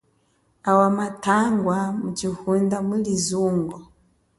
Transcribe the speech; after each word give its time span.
Awa 0.69 0.87
mathangwa 0.97 1.77
mutshihunda 2.01 2.77
muli 2.87 3.13
zungo. 3.25 3.77